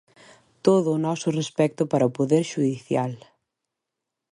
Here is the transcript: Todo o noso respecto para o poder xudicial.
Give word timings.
Todo 0.65 0.87
o 0.95 1.01
noso 1.07 1.27
respecto 1.39 1.81
para 1.91 2.09
o 2.09 2.15
poder 2.17 2.43
xudicial. 2.51 3.13